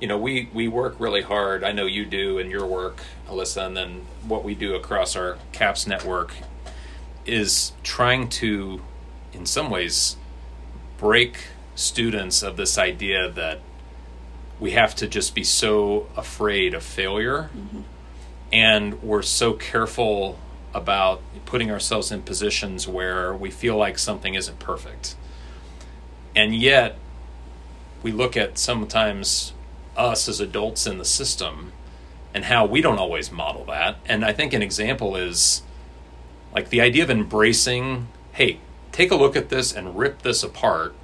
You 0.01 0.07
know, 0.07 0.17
we, 0.17 0.49
we 0.55 0.67
work 0.67 0.97
really 0.99 1.21
hard. 1.21 1.63
I 1.63 1.73
know 1.73 1.85
you 1.85 2.07
do 2.07 2.39
in 2.39 2.51
your 2.51 2.65
work, 2.65 3.03
Alissa, 3.29 3.67
and 3.67 3.77
then 3.77 4.07
what 4.27 4.45
we 4.45 4.55
do 4.55 4.75
across 4.75 5.15
our 5.15 5.37
CAPS 5.53 5.87
network 5.87 6.33
is 7.27 7.73
trying 7.83 8.29
to, 8.29 8.81
in 9.33 9.47
some 9.47 9.71
ways, 9.71 10.17
break 10.99 11.47
students 11.75 12.43
of 12.43 12.57
this 12.57 12.77
idea 12.77 13.31
that 13.31 13.61
we 14.59 14.73
have 14.73 14.95
to 14.95 15.07
just 15.07 15.35
be 15.35 15.45
so 15.45 16.07
afraid 16.17 16.75
of 16.75 16.83
failure. 16.83 17.51
Mm-hmm. 17.57 17.81
And 18.53 19.03
we're 19.03 19.23
so 19.23 19.55
careful 19.55 20.39
about 20.75 21.23
putting 21.47 21.71
ourselves 21.71 22.13
in 22.13 22.23
positions 22.23 22.87
where 22.87 23.35
we 23.35 23.51
feel 23.51 23.77
like 23.77 23.99
something 23.99 24.35
isn't 24.35 24.59
perfect. 24.59 25.17
And 26.37 26.55
yet, 26.55 26.97
we 28.03 28.13
look 28.13 28.37
at 28.37 28.59
sometimes 28.59 29.53
us 29.97 30.29
as 30.29 30.41
adults 30.41 30.87
in 30.87 30.99
the 30.99 31.05
system 31.05 31.73
and 32.33 32.45
how 32.45 32.65
we 32.65 32.81
don't 32.81 32.99
always 32.99 33.33
model 33.33 33.65
that. 33.65 33.97
And 34.07 34.25
I 34.25 34.33
think 34.33 34.53
an 34.53 34.63
example 34.63 35.17
is 35.17 35.63
like 36.55 36.71
the 36.71 36.81
idea 36.81 37.03
of 37.03 37.11
embracing, 37.11 38.09
hey, 38.33 38.61
take 38.93 39.11
a 39.11 39.17
look 39.17 39.37
at 39.37 39.49
this 39.49 39.73
and 39.73 39.97
rip 39.97 40.23
this 40.23 40.43
apart 40.43 40.95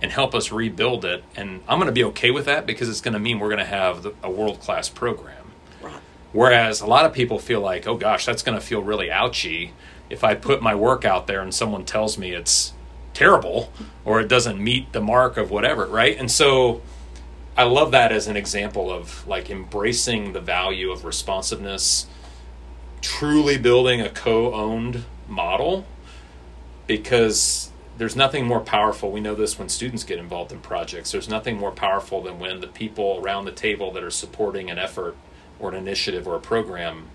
and 0.00 0.12
help 0.12 0.34
us 0.34 0.52
rebuild 0.52 1.04
it. 1.04 1.24
And 1.36 1.62
I'm 1.68 1.78
going 1.78 1.86
to 1.86 1.92
be 1.92 2.04
okay 2.04 2.30
with 2.30 2.44
that 2.46 2.66
because 2.66 2.88
it's 2.88 3.00
going 3.00 3.14
to 3.14 3.20
mean 3.20 3.38
we're 3.38 3.48
going 3.48 3.58
to 3.58 3.64
have 3.64 4.14
a 4.22 4.30
world 4.30 4.60
class 4.60 4.88
program. 4.88 5.52
Right. 5.82 6.00
Whereas 6.32 6.80
a 6.80 6.86
lot 6.86 7.04
of 7.04 7.12
people 7.12 7.38
feel 7.38 7.60
like, 7.60 7.86
oh 7.86 7.96
gosh, 7.96 8.24
that's 8.26 8.42
going 8.42 8.58
to 8.58 8.64
feel 8.64 8.82
really 8.82 9.10
ouchy 9.10 9.72
if 10.10 10.24
I 10.24 10.34
put 10.34 10.62
my 10.62 10.74
work 10.74 11.04
out 11.04 11.26
there 11.26 11.40
and 11.40 11.54
someone 11.54 11.84
tells 11.84 12.16
me 12.16 12.32
it's 12.32 12.72
terrible 13.12 13.72
or 14.04 14.20
it 14.20 14.28
doesn't 14.28 14.62
meet 14.62 14.92
the 14.92 15.00
mark 15.00 15.36
of 15.36 15.50
whatever, 15.50 15.86
right? 15.86 16.16
And 16.16 16.30
so 16.30 16.80
I 17.56 17.64
love 17.64 17.90
that 17.90 18.12
as 18.12 18.28
an 18.28 18.36
example 18.36 18.90
of 18.90 19.26
like 19.26 19.50
embracing 19.50 20.32
the 20.32 20.40
value 20.40 20.90
of 20.90 21.04
responsiveness 21.04 22.06
truly 23.00 23.58
building 23.58 24.00
a 24.00 24.08
co-owned 24.08 25.04
model 25.26 25.86
because 26.86 27.70
there's 27.98 28.16
nothing 28.16 28.46
more 28.46 28.60
powerful. 28.60 29.10
We 29.10 29.20
know 29.20 29.34
this 29.34 29.58
when 29.58 29.68
students 29.68 30.04
get 30.04 30.18
involved 30.18 30.52
in 30.52 30.60
projects. 30.60 31.10
There's 31.12 31.28
nothing 31.28 31.58
more 31.58 31.72
powerful 31.72 32.22
than 32.22 32.38
when 32.38 32.60
the 32.60 32.68
people 32.68 33.20
around 33.22 33.44
the 33.44 33.52
table 33.52 33.92
that 33.92 34.02
are 34.02 34.10
supporting 34.10 34.70
an 34.70 34.78
effort 34.78 35.16
or 35.58 35.70
an 35.70 35.76
initiative 35.76 36.26
or 36.26 36.36
a 36.36 36.40
program 36.40 37.08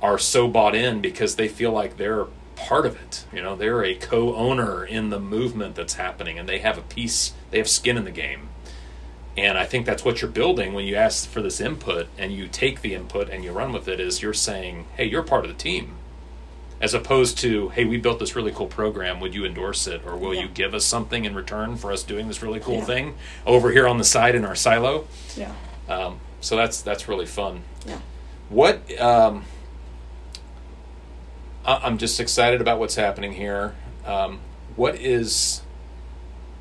are 0.00 0.18
so 0.18 0.48
bought 0.48 0.74
in 0.74 1.00
because 1.00 1.36
they 1.36 1.48
feel 1.48 1.72
like 1.72 1.96
they're 1.96 2.26
part 2.54 2.86
of 2.86 2.96
it. 2.96 3.26
You 3.32 3.42
know, 3.42 3.54
they're 3.54 3.84
a 3.84 3.94
co-owner 3.94 4.84
in 4.84 5.10
the 5.10 5.20
movement 5.20 5.74
that's 5.74 5.94
happening 5.94 6.38
and 6.38 6.48
they 6.48 6.58
have 6.58 6.78
a 6.78 6.82
piece, 6.82 7.34
they 7.50 7.58
have 7.58 7.68
skin 7.68 7.96
in 7.96 8.04
the 8.04 8.10
game. 8.10 8.48
And 9.36 9.58
I 9.58 9.66
think 9.66 9.84
that's 9.84 10.04
what 10.04 10.22
you're 10.22 10.30
building 10.30 10.72
when 10.72 10.86
you 10.86 10.96
ask 10.96 11.28
for 11.28 11.42
this 11.42 11.60
input 11.60 12.08
and 12.16 12.32
you 12.32 12.48
take 12.48 12.80
the 12.80 12.94
input 12.94 13.28
and 13.28 13.44
you 13.44 13.52
run 13.52 13.72
with 13.72 13.86
it 13.86 14.00
is 14.00 14.22
you're 14.22 14.32
saying, 14.32 14.86
hey, 14.96 15.04
you're 15.04 15.22
part 15.22 15.44
of 15.44 15.50
the 15.50 15.56
team. 15.56 15.96
As 16.80 16.94
opposed 16.94 17.38
to, 17.38 17.70
hey, 17.70 17.84
we 17.84 17.96
built 17.98 18.18
this 18.18 18.36
really 18.36 18.52
cool 18.52 18.66
program. 18.66 19.20
Would 19.20 19.34
you 19.34 19.44
endorse 19.44 19.86
it? 19.86 20.02
Or 20.06 20.16
will 20.16 20.34
yeah. 20.34 20.42
you 20.42 20.48
give 20.48 20.74
us 20.74 20.84
something 20.84 21.24
in 21.24 21.34
return 21.34 21.76
for 21.76 21.92
us 21.92 22.02
doing 22.02 22.28
this 22.28 22.42
really 22.42 22.60
cool 22.60 22.76
yeah. 22.76 22.84
thing 22.84 23.14
over 23.46 23.70
here 23.70 23.86
on 23.86 23.98
the 23.98 24.04
side 24.04 24.34
in 24.34 24.44
our 24.44 24.54
silo? 24.54 25.06
Yeah. 25.36 25.52
Um, 25.88 26.20
so 26.40 26.56
that's 26.56 26.82
that's 26.82 27.08
really 27.08 27.26
fun. 27.26 27.62
Yeah. 27.86 27.98
What 28.48 29.00
um, 29.00 29.44
I, 31.64 31.86
am 31.86 31.98
just 31.98 32.20
excited 32.20 32.60
about 32.60 32.78
what's 32.78 32.94
happening 32.94 33.32
here. 33.32 33.74
Um, 34.04 34.40
what 34.76 34.96
is 34.96 35.62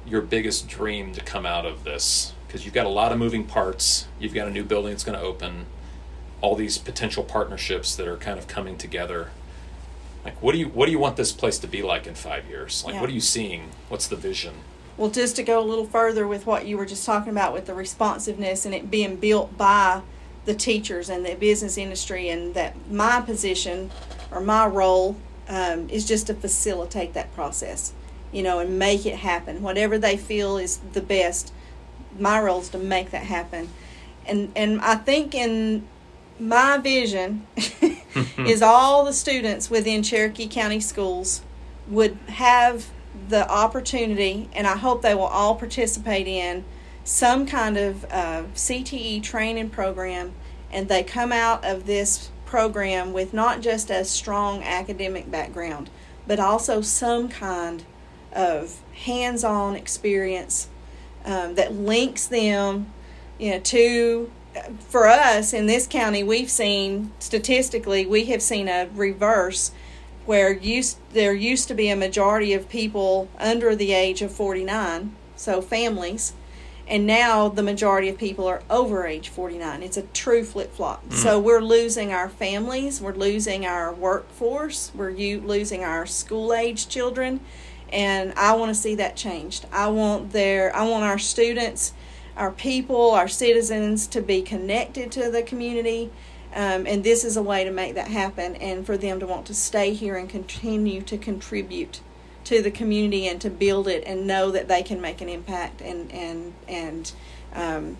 your 0.05 0.22
biggest 0.22 0.67
dream 0.67 1.13
to 1.13 1.22
come 1.22 1.46
out 1.46 1.65
of 1.65 1.84
this? 1.84 2.34
Because 2.48 2.66
you've 2.66 2.74
got 2.74 2.86
a 2.86 2.90
lot 2.90 3.12
of 3.12 3.18
moving 3.18 3.46
parts. 3.46 4.08
You've 4.20 4.34
got 4.34 4.48
a 4.48 4.52
new 4.52 4.64
building 4.64 4.92
that's 4.92 5.04
going 5.04 5.18
to 5.18 5.24
open, 5.24 5.66
all 6.42 6.56
these 6.56 6.78
potential 6.78 7.24
partnerships 7.24 7.96
that 7.96 8.08
are 8.08 8.18
kind 8.18 8.40
of 8.40 8.48
coming 8.48 8.78
together. 8.78 9.30
Like, 10.24 10.42
what 10.42 10.54
do 10.54 10.58
you 10.58 10.68
what 10.70 10.88
do 10.88 10.92
you 10.92 11.00
want 11.00 11.18
this 11.18 11.32
place 11.32 11.60
to 11.60 11.68
be 11.68 11.84
like 11.84 12.08
in 12.08 12.16
five 12.16 12.48
years? 12.48 12.84
Like, 12.84 12.96
yeah. 12.96 13.02
what 13.02 13.10
are 13.10 13.14
you 13.14 13.22
seeing? 13.22 13.70
What's 13.90 14.08
the 14.08 14.16
vision? 14.16 14.56
Well, 14.98 15.10
just 15.10 15.36
to 15.36 15.44
go 15.44 15.60
a 15.60 15.66
little 15.66 15.86
further 15.86 16.28
with 16.28 16.46
what 16.46 16.66
you 16.66 16.78
were 16.78 16.86
just 16.86 17.06
talking 17.06 17.32
about 17.32 17.54
with 17.54 17.66
the 17.66 17.74
responsiveness 17.74 18.66
and 18.66 18.74
it 18.74 18.90
being 18.90 19.18
built 19.18 19.58
by 19.58 20.02
the 20.46 20.54
teachers 20.54 21.10
and 21.10 21.25
the 21.25 21.36
business 21.36 21.78
industry, 21.78 22.30
and 22.30 22.54
that 22.54 22.90
my 22.90 23.20
position 23.20 23.92
or 24.32 24.40
my 24.40 24.66
role 24.66 25.18
um, 25.50 25.90
is 25.90 26.08
just 26.08 26.28
to 26.28 26.34
facilitate 26.34 27.14
that 27.14 27.34
process, 27.36 27.94
you 28.32 28.42
know, 28.42 28.60
and 28.60 28.80
make 28.80 29.06
it 29.06 29.18
happen. 29.18 29.62
Whatever 29.62 29.98
they 29.98 30.18
feel 30.18 30.58
is 30.58 30.78
the 30.94 31.02
best 31.02 31.52
my 32.19 32.39
role 32.39 32.62
is 32.62 32.69
to 32.69 32.77
make 32.77 33.12
that 33.12 33.24
happen. 33.24 33.69
And 34.25 34.51
and 34.55 34.81
I 34.81 34.95
think 34.95 35.36
in 35.36 35.88
my 36.39 36.77
vision 36.77 37.48
is 38.38 38.62
all 38.62 39.05
the 39.05 39.13
students 39.13 39.69
within 39.69 40.03
Cherokee 40.03 40.48
County 40.48 40.79
schools 40.79 41.41
would 41.88 42.17
have 42.27 42.88
the 43.29 43.50
opportunity, 43.50 44.50
and 44.53 44.67
I 44.67 44.77
hope 44.77 45.01
they 45.01 45.15
will 45.15 45.24
all 45.24 45.55
participate 45.55 46.27
in 46.27 46.65
some 47.03 47.45
kind 47.45 47.77
of 47.77 48.03
uh, 48.05 48.43
CTE 48.55 49.24
training 49.24 49.69
program, 49.69 50.34
and 50.72 50.88
they 50.88 51.03
come 51.03 51.31
out 51.31 51.63
of 51.63 51.86
this 51.86 52.31
program 52.45 53.13
with 53.13 53.34
not 53.34 53.62
just 53.62 53.89
a 53.89 54.03
strong 54.03 54.63
academic 54.63 55.29
background, 55.29 55.89
but 56.27 56.39
also 56.39 56.81
some 56.81 57.29
kind 57.29 57.84
of 58.34 58.81
hands 58.93 59.43
on 59.43 59.75
experience 59.75 60.67
um, 61.25 61.55
that 61.55 61.74
links 61.74 62.27
them 62.27 62.91
you 63.39 63.51
know 63.51 63.60
to 63.60 64.32
for 64.79 65.08
us 65.08 65.53
in 65.53 65.65
this 65.65 65.88
county 65.88 66.24
we've 66.24 66.50
seen 66.50 67.12
statistically 67.20 68.05
we 68.05 68.25
have 68.25 68.41
seen 68.41 68.67
a 68.67 68.88
reverse 68.94 69.72
where 70.25 70.53
used 70.53 70.98
there 71.12 71.34
used 71.34 71.67
to 71.67 71.74
be 71.74 71.89
a 71.89 71.96
majority 71.96 72.53
of 72.53 72.70
people 72.70 73.29
under 73.38 73.75
the 73.75 73.91
age 73.94 74.22
of 74.22 74.32
49 74.32 75.13
so 75.36 75.62
families 75.62 76.34
and 76.88 77.08
now 77.08 77.50
the 77.50 77.63
majority 77.63 78.10
of 78.10 78.17
people 78.17 78.48
are 78.48 78.62
over 78.70 79.05
age 79.05 79.29
49 79.29 79.84
it's 79.84 79.98
a 79.98 80.03
true 80.03 80.44
flip-flop 80.44 81.05
mm. 81.05 81.13
so 81.13 81.39
we're 81.39 81.62
losing 81.62 82.13
our 82.13 82.29
families 82.29 83.01
we're 83.01 83.13
losing 83.13 83.65
our 83.65 83.94
workforce 83.94 84.91
we're 84.96 85.12
losing 85.12 85.84
our 85.84 86.05
school 86.05 86.53
age 86.53 86.88
children 86.88 87.39
and 87.92 88.34
I 88.34 88.56
want 88.56 88.70
to 88.70 88.75
see 88.75 88.96
that 88.96 89.15
changed. 89.15 89.65
I 89.72 89.88
want 89.88 90.32
their 90.32 90.75
I 90.75 90.88
want 90.88 91.04
our 91.04 91.20
students, 91.20 91.94
our 92.36 92.51
people, 92.51 93.12
our 93.12 93.27
citizens 93.27 94.08
to 94.08 94.22
be 94.22 94.42
connected 94.42 95.12
to 95.13 95.30
the 95.32 95.44
community. 95.44 96.12
Um, 96.54 96.88
and 96.88 97.04
this 97.04 97.25
is 97.25 97.36
a 97.36 97.44
way 97.44 97.65
to 97.65 97.72
make 97.72 97.96
that 97.96 98.08
happen 98.08 98.56
and 98.56 98.86
for 98.86 98.98
them 98.98 99.20
to 99.20 99.27
want 99.27 99.46
to 99.48 99.54
stay 99.54 99.94
here 99.94 100.15
and 100.15 100.30
continue 100.30 101.01
to 101.01 101.18
contribute 101.18 102.00
to 102.46 102.62
the 102.62 102.72
community 102.72 103.27
and 103.27 103.42
to 103.42 103.50
build 103.50 103.88
it 103.88 104.04
and 104.06 104.25
know 104.25 104.51
that 104.51 104.68
they 104.68 104.82
can 104.82 105.01
make 105.01 105.20
an 105.20 105.27
impact 105.27 105.82
and 105.82 106.12
and 106.12 106.54
and 106.68 107.12
um, 107.54 107.98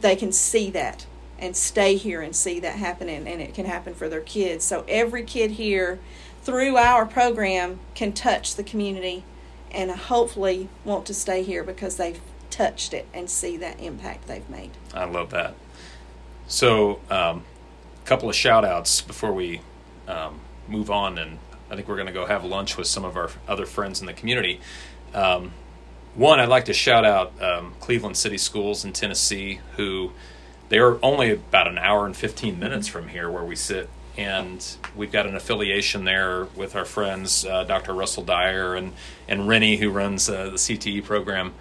they 0.00 0.16
can 0.16 0.32
see 0.32 0.70
that 0.70 1.06
and 1.38 1.56
stay 1.56 1.96
here 1.96 2.20
and 2.20 2.34
see 2.34 2.60
that 2.60 2.76
happening 2.76 3.26
and 3.26 3.40
it 3.40 3.52
can 3.54 3.66
happen 3.66 3.94
for 3.94 4.08
their 4.08 4.20
kids 4.20 4.64
so 4.64 4.84
every 4.88 5.24
kid 5.24 5.52
here 5.52 5.98
through 6.42 6.76
our 6.76 7.06
program 7.06 7.80
can 7.94 8.12
touch 8.12 8.54
the 8.54 8.62
community 8.62 9.24
and 9.70 9.90
hopefully 9.90 10.68
want 10.84 11.06
to 11.06 11.14
stay 11.14 11.42
here 11.42 11.62
because 11.62 11.96
they've 11.96 12.20
touched 12.50 12.92
it 12.92 13.06
and 13.14 13.30
see 13.30 13.56
that 13.56 13.78
impact 13.80 14.26
they've 14.26 14.48
made 14.50 14.70
I 14.92 15.04
love 15.04 15.30
that. 15.30 15.54
So, 16.48 17.00
um, 17.10 17.44
a 18.02 18.06
couple 18.06 18.28
of 18.28 18.34
shout 18.34 18.64
outs 18.64 19.00
before 19.00 19.32
we 19.32 19.60
um, 20.08 20.40
move 20.66 20.90
on, 20.90 21.16
and 21.16 21.38
I 21.70 21.76
think 21.76 21.86
we're 21.86 21.94
going 21.94 22.08
to 22.08 22.12
go 22.12 22.26
have 22.26 22.44
lunch 22.44 22.76
with 22.76 22.88
some 22.88 23.04
of 23.04 23.16
our 23.16 23.30
other 23.46 23.66
friends 23.66 24.00
in 24.00 24.06
the 24.06 24.12
community. 24.12 24.60
Um, 25.14 25.52
one, 26.16 26.40
I'd 26.40 26.48
like 26.48 26.64
to 26.64 26.72
shout 26.72 27.04
out 27.04 27.40
um, 27.40 27.74
Cleveland 27.78 28.16
City 28.16 28.36
Schools 28.36 28.84
in 28.84 28.92
Tennessee, 28.92 29.60
who 29.76 30.10
they 30.70 30.78
are 30.78 30.98
only 31.04 31.30
about 31.30 31.68
an 31.68 31.78
hour 31.78 32.04
and 32.04 32.16
15 32.16 32.58
minutes 32.58 32.88
from 32.88 33.08
here 33.08 33.30
where 33.30 33.44
we 33.44 33.54
sit. 33.54 33.88
And 34.18 34.64
we've 34.96 35.12
got 35.12 35.26
an 35.26 35.36
affiliation 35.36 36.04
there 36.04 36.44
with 36.56 36.76
our 36.76 36.84
friends, 36.84 37.44
uh, 37.44 37.64
Dr. 37.64 37.94
Russell 37.94 38.24
Dyer 38.24 38.74
and, 38.74 38.92
and 39.28 39.48
Rennie, 39.48 39.76
who 39.76 39.90
runs 39.90 40.28
uh, 40.28 40.46
the 40.46 40.56
CTE 40.56 41.04
program. 41.04 41.54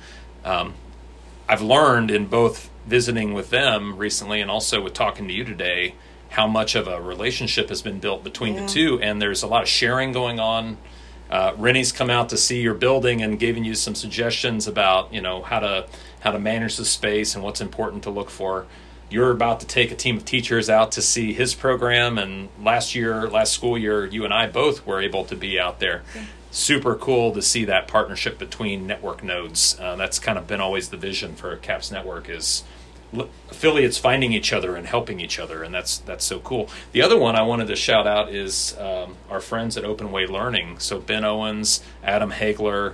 Um, 0.44 0.74
I've 1.48 1.62
learned 1.62 2.12
in 2.12 2.26
both 2.28 2.70
visiting 2.86 3.34
with 3.34 3.50
them 3.50 3.98
recently 3.98 4.42
and 4.42 4.50
also 4.50 4.82
with 4.82 4.94
talking 4.94 5.28
to 5.28 5.34
you 5.34 5.44
today 5.44 5.96
how 6.30 6.48
much 6.48 6.76
of 6.76 6.88
a 6.88 7.02
relationship 7.02 7.70
has 7.70 7.82
been 7.82 8.00
built 8.00 8.24
between 8.24 8.56
Yeah. 8.56 8.62
the 8.62 8.68
two, 8.68 9.00
and 9.02 9.22
there's 9.22 9.42
a 9.44 9.48
lot 9.48 9.64
of 9.64 9.68
sharing 9.70 10.12
going 10.12 10.40
on. 10.40 10.78
Uh, 11.30 11.54
Rennie's 11.58 11.92
come 11.92 12.10
out 12.10 12.30
to 12.30 12.38
see 12.38 12.62
your 12.62 12.74
building 12.74 13.22
and 13.22 13.40
giving 13.40 13.64
you 13.64 13.76
some 13.76 13.94
suggestions 13.96 14.68
about 14.68 15.14
you 15.14 15.22
know 15.22 15.42
how 15.44 15.60
to 15.60 15.86
how 16.22 16.32
to 16.32 16.40
manage 16.40 16.78
the 16.78 16.86
space 16.86 17.36
and 17.36 17.44
what's 17.44 17.62
important 17.62 18.04
to 18.04 18.10
look 18.10 18.30
for. 18.32 18.66
You're 19.10 19.32
about 19.32 19.60
to 19.62 19.66
take 19.68 19.92
a 19.92 19.96
team 19.96 20.18
of 20.18 20.26
teachers 20.26 20.70
out 20.70 20.92
to 20.94 21.02
see 21.02 21.34
his 21.34 21.56
program, 21.56 22.18
and 22.18 22.50
last 22.62 22.94
year, 22.94 23.28
last 23.28 23.54
school 23.54 23.78
year, 23.78 24.06
you 24.06 24.24
and 24.24 24.34
I 24.34 24.48
both 24.48 24.86
were 24.86 25.02
able 25.02 25.26
to 25.26 25.36
be 25.36 25.60
out 25.60 25.80
there. 25.80 26.04
Super 26.52 26.96
cool 26.96 27.32
to 27.34 27.42
see 27.42 27.66
that 27.66 27.88
partnership 27.88 28.38
between 28.38 28.86
network 28.88 29.24
nodes. 29.24 29.78
Uh, 29.80 29.96
that's 29.96 30.20
kind 30.20 30.38
of 30.38 30.46
been 30.48 30.62
always 30.62 30.90
the 30.90 30.98
vision 30.98 31.36
for 31.36 31.56
CAPS 31.58 31.92
Network 31.92 32.30
is 32.30 32.64
affiliates 33.50 33.98
finding 33.98 34.32
each 34.34 34.54
other 34.54 34.76
and 34.76 34.86
helping 34.86 35.20
each 35.20 35.40
other, 35.40 35.64
and 35.64 35.74
that's 35.74 35.98
that's 36.00 36.24
so 36.26 36.40
cool. 36.40 36.70
The 36.92 37.02
other 37.02 37.18
one 37.18 37.36
I 37.36 37.42
wanted 37.42 37.68
to 37.70 37.76
shout 37.76 38.06
out 38.06 38.30
is 38.32 38.78
um, 38.78 39.16
our 39.30 39.40
friends 39.40 39.78
at 39.78 39.84
Open 39.84 40.12
Way 40.12 40.28
Learning. 40.28 40.78
So 40.80 41.00
Ben 41.00 41.24
Owens, 41.26 41.82
Adam 42.04 42.30
Haigler, 42.32 42.94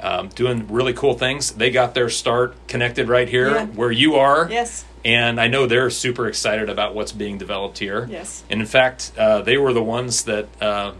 um, 0.00 0.28
doing 0.28 0.66
really 0.68 0.92
cool 0.92 1.14
things. 1.14 1.50
They 1.52 1.70
got 1.72 1.94
their 1.94 2.08
start 2.08 2.54
connected 2.68 3.08
right 3.08 3.28
here 3.28 3.50
Yeah. 3.50 3.66
where 3.66 3.90
you 3.90 4.14
are. 4.14 4.48
yes 4.50 4.84
And 5.04 5.40
I 5.40 5.46
know 5.46 5.66
they're 5.66 5.90
super 5.90 6.26
excited 6.26 6.68
about 6.68 6.94
what's 6.94 7.12
being 7.12 7.38
developed 7.38 7.78
here. 7.78 8.06
Yes. 8.10 8.44
And 8.50 8.60
in 8.60 8.66
fact, 8.66 9.12
uh, 9.16 9.42
they 9.42 9.56
were 9.56 9.72
the 9.72 9.82
ones 9.82 10.24
that, 10.24 10.48
uh, 10.60 10.92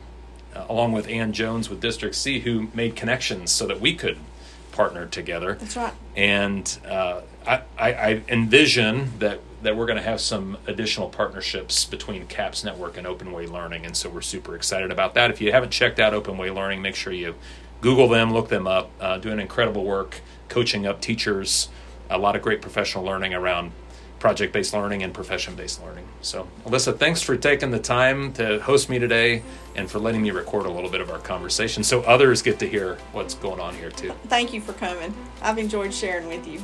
along 0.54 0.92
with 0.92 1.08
Ann 1.08 1.32
Jones 1.32 1.68
with 1.68 1.80
District 1.80 2.14
C, 2.14 2.40
who 2.40 2.68
made 2.74 2.96
connections 2.96 3.52
so 3.52 3.66
that 3.66 3.80
we 3.80 3.94
could 3.94 4.18
partner 4.72 5.06
together 5.06 5.56
that's 5.58 5.76
right 5.76 5.92
and 6.14 6.78
uh, 6.86 7.20
I, 7.44 7.62
I, 7.76 7.92
I 7.92 8.22
envision 8.28 9.18
that 9.18 9.40
that 9.62 9.76
we're 9.76 9.86
going 9.86 9.96
to 9.96 10.02
have 10.04 10.20
some 10.20 10.56
additional 10.66 11.08
partnerships 11.08 11.84
between 11.84 12.26
CAPS 12.26 12.62
Network 12.62 12.96
and 12.96 13.06
Open 13.06 13.32
Way 13.32 13.46
Learning, 13.46 13.84
and 13.84 13.96
so 13.96 14.08
we're 14.08 14.20
super 14.20 14.54
excited 14.54 14.92
about 14.92 15.14
that. 15.14 15.30
If 15.30 15.40
you 15.40 15.50
haven't 15.50 15.70
checked 15.70 15.98
out 15.98 16.14
Open 16.14 16.38
Way 16.38 16.50
Learning, 16.50 16.80
make 16.80 16.94
sure 16.94 17.12
you 17.12 17.34
Google 17.80 18.08
them, 18.08 18.32
look 18.32 18.48
them 18.48 18.66
up. 18.66 18.90
Uh, 19.00 19.18
doing 19.18 19.40
incredible 19.40 19.84
work, 19.84 20.20
coaching 20.48 20.86
up 20.86 21.00
teachers, 21.00 21.68
a 22.08 22.18
lot 22.18 22.36
of 22.36 22.42
great 22.42 22.62
professional 22.62 23.04
learning 23.04 23.34
around 23.34 23.72
project-based 24.18 24.72
learning 24.72 25.02
and 25.02 25.14
profession-based 25.14 25.82
learning. 25.82 26.04
So, 26.22 26.48
Alissa, 26.64 26.96
thanks 26.96 27.22
for 27.22 27.36
taking 27.36 27.70
the 27.70 27.78
time 27.78 28.32
to 28.34 28.60
host 28.60 28.88
me 28.88 28.98
today 28.98 29.42
and 29.76 29.90
for 29.90 29.98
letting 29.98 30.22
me 30.22 30.30
record 30.30 30.66
a 30.66 30.70
little 30.70 30.90
bit 30.90 31.00
of 31.00 31.10
our 31.10 31.18
conversation, 31.20 31.84
so 31.84 32.00
others 32.02 32.42
get 32.42 32.58
to 32.58 32.68
hear 32.68 32.96
what's 33.12 33.34
going 33.34 33.60
on 33.60 33.74
here 33.74 33.90
too. 33.90 34.12
thank 34.26 34.52
you 34.52 34.60
for 34.60 34.72
coming 34.72 35.14
i've 35.42 35.58
enjoyed 35.58 35.92
sharing 35.94 36.26
with 36.26 36.46
you 36.46 36.60